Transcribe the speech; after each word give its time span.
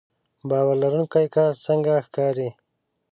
باور 0.49 0.75
لرونکی 0.83 1.25
کس 1.35 1.53
څنګه 1.67 1.93
ښکاري 2.05 2.49